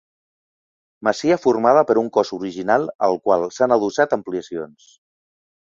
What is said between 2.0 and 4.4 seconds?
un cos original, al qual s'han adossat